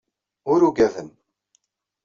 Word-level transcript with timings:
Ur 0.51 0.61
ugaden. 0.69 1.09